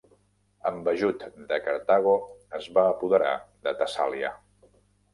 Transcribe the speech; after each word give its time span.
Amb 0.69 0.89
ajut 0.93 1.25
de 1.51 1.59
Cartago 1.67 2.15
es 2.63 2.69
va 2.81 2.89
apoderar 2.97 3.37
de 3.69 3.79
Tessàlia. 3.85 4.37